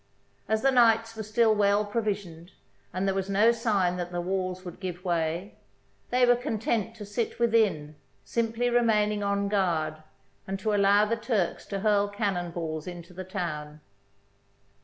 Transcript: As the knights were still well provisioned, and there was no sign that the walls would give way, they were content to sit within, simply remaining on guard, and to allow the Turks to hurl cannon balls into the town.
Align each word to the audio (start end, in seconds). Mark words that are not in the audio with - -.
As 0.49 0.63
the 0.63 0.71
knights 0.71 1.15
were 1.15 1.21
still 1.21 1.53
well 1.53 1.85
provisioned, 1.85 2.53
and 2.91 3.07
there 3.07 3.13
was 3.13 3.29
no 3.29 3.51
sign 3.51 3.97
that 3.97 4.11
the 4.11 4.19
walls 4.19 4.65
would 4.65 4.79
give 4.79 5.05
way, 5.05 5.59
they 6.09 6.25
were 6.25 6.35
content 6.35 6.95
to 6.95 7.05
sit 7.05 7.37
within, 7.37 7.95
simply 8.23 8.67
remaining 8.71 9.21
on 9.21 9.47
guard, 9.47 9.97
and 10.47 10.57
to 10.57 10.73
allow 10.73 11.05
the 11.05 11.17
Turks 11.17 11.67
to 11.67 11.81
hurl 11.81 12.07
cannon 12.07 12.49
balls 12.49 12.87
into 12.87 13.13
the 13.13 13.23
town. 13.23 13.79